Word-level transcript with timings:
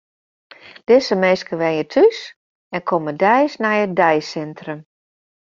Dizze 0.87 1.15
minsken 1.23 1.57
wenje 1.61 1.85
thús 1.93 2.19
en 2.75 2.81
komme 2.89 3.11
deis 3.23 3.53
nei 3.63 3.77
it 3.85 3.91
deisintrum. 4.01 4.79